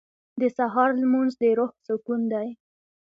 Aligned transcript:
•د 0.41 0.43
سهار 0.57 0.89
لمونځ 1.01 1.31
د 1.41 1.43
روح 1.57 1.71
سکون 1.87 2.21
دی. 2.33 2.47